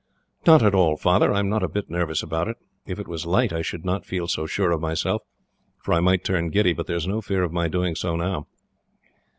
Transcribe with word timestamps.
"Not 0.47 0.63
at 0.63 0.73
all, 0.73 0.97
Father. 0.97 1.31
I 1.31 1.37
am 1.37 1.47
not 1.47 1.61
a 1.61 1.67
bit 1.69 1.87
nervous 1.87 2.23
about 2.23 2.47
it. 2.47 2.57
If 2.87 2.97
it 2.97 3.07
was 3.07 3.27
light, 3.27 3.53
I 3.53 3.61
should 3.61 3.85
not 3.85 4.03
feel 4.03 4.27
so 4.27 4.47
sure 4.47 4.71
of 4.71 4.81
myself, 4.81 5.21
for 5.77 5.93
I 5.93 5.99
might 5.99 6.23
turn 6.23 6.49
giddy; 6.49 6.73
but 6.73 6.87
there 6.87 6.97
is 6.97 7.05
no 7.05 7.21
fear 7.21 7.43
of 7.43 7.53
my 7.53 7.67
doing 7.67 7.93
so 7.93 8.15
now." 8.15 8.47